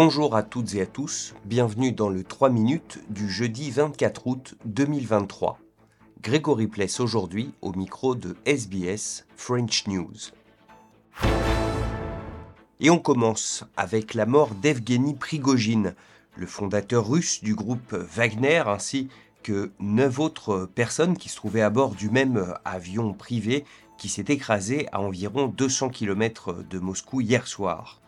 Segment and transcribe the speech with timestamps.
[0.00, 4.54] Bonjour à toutes et à tous, bienvenue dans le 3 minutes du jeudi 24 août
[4.64, 5.58] 2023.
[6.22, 10.14] Grégory Pless aujourd'hui au micro de SBS French News.
[12.78, 15.96] Et on commence avec la mort d'Evgeny Prigogine,
[16.36, 19.08] le fondateur russe du groupe Wagner, ainsi
[19.42, 23.64] que neuf autres personnes qui se trouvaient à bord du même avion privé
[23.98, 28.00] qui s'est écrasé à environ 200 km de Moscou hier soir.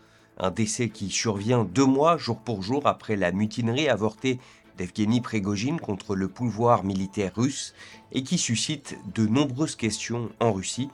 [0.42, 4.38] Un décès qui survient deux mois jour pour jour après la mutinerie avortée
[4.78, 7.74] d'Evgeny Prigogine contre le pouvoir militaire russe
[8.12, 10.88] et qui suscite de nombreuses questions en Russie.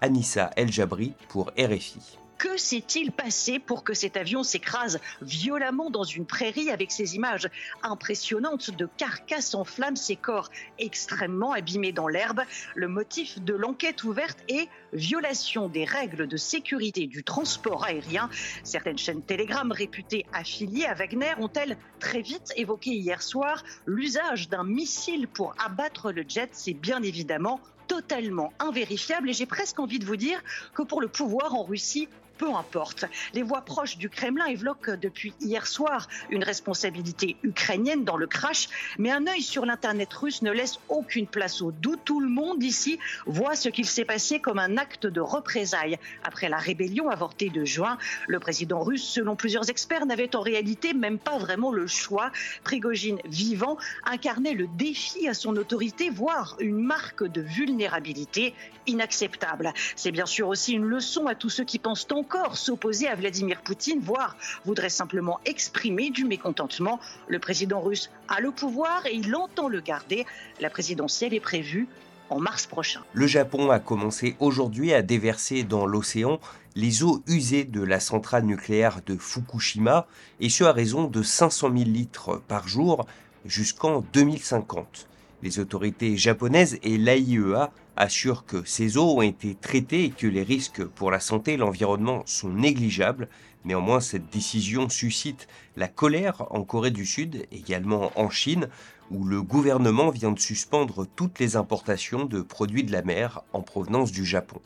[0.00, 2.18] Anissa El Jabri pour RFI.
[2.38, 7.50] Que s'est-il passé pour que cet avion s'écrase violemment dans une prairie avec ces images
[7.82, 10.48] impressionnantes de carcasses en flammes, ces corps
[10.78, 12.42] extrêmement abîmés dans l'herbe?
[12.76, 18.30] Le motif de l'enquête ouverte est violation des règles de sécurité du transport aérien.
[18.62, 24.62] Certaines chaînes Telegram réputées affiliées à Wagner ont-elles très vite évoqué hier soir l'usage d'un
[24.62, 30.04] missile pour abattre le jet C'est bien évidemment totalement invérifiable et j'ai presque envie de
[30.04, 30.40] vous dire
[30.74, 32.08] que pour le pouvoir en Russie,
[32.38, 33.04] peu importe.
[33.34, 38.68] Les voix proches du Kremlin évoquent depuis hier soir une responsabilité ukrainienne dans le crash,
[38.98, 42.00] mais un œil sur l'Internet russe ne laisse aucune place au doute.
[42.04, 45.98] Tout le monde ici voit ce qu'il s'est passé comme un acte de représailles.
[46.22, 50.94] Après la rébellion avortée de juin, le président russe, selon plusieurs experts, n'avait en réalité
[50.94, 52.30] même pas vraiment le choix.
[52.62, 58.54] Prigogine vivant incarnait le défi à son autorité, voire une marque de vulnérabilité
[58.86, 59.72] inacceptable.
[59.96, 63.14] C'est bien sûr aussi une leçon à tous ceux qui pensent tant encore s'opposer à
[63.14, 67.00] Vladimir Poutine, voire voudrait simplement exprimer du mécontentement.
[67.26, 70.26] Le président russe a le pouvoir et il entend le garder.
[70.60, 71.88] La présidentielle est prévue
[72.28, 73.00] en mars prochain.
[73.14, 76.38] Le Japon a commencé aujourd'hui à déverser dans l'océan
[76.76, 80.06] les eaux usées de la centrale nucléaire de Fukushima,
[80.38, 83.06] et ce à raison de 500 000 litres par jour
[83.46, 85.08] jusqu'en 2050.
[85.40, 90.42] Les autorités japonaises et l'AIEA assurent que ces eaux ont été traitées et que les
[90.42, 93.28] risques pour la santé et l'environnement sont négligeables.
[93.64, 95.46] Néanmoins, cette décision suscite
[95.76, 98.68] la colère en Corée du Sud, également en Chine,
[99.10, 103.62] où le gouvernement vient de suspendre toutes les importations de produits de la mer en
[103.62, 104.60] provenance du Japon.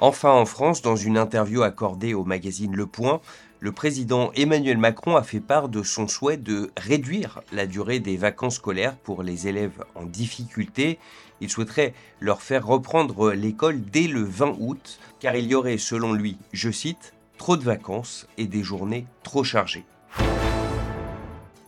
[0.00, 3.20] Enfin, en France, dans une interview accordée au magazine Le Point,
[3.58, 8.16] le président Emmanuel Macron a fait part de son souhait de réduire la durée des
[8.16, 11.00] vacances scolaires pour les élèves en difficulté.
[11.40, 16.12] Il souhaiterait leur faire reprendre l'école dès le 20 août, car il y aurait, selon
[16.12, 19.84] lui, je cite, trop de vacances et des journées trop chargées.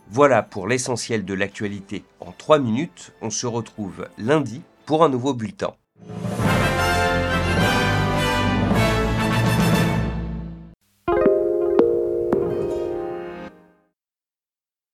[0.09, 3.11] Voilà pour l'essentiel de l'actualité en 3 minutes.
[3.21, 5.73] On se retrouve lundi pour un nouveau bulletin.